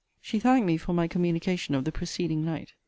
She 0.19 0.39
thanked 0.39 0.65
me 0.65 0.77
for 0.77 0.93
my 0.93 1.07
communication 1.07 1.75
of 1.75 1.83
the 1.85 1.91
preceding 1.91 2.43
night. 2.43 2.73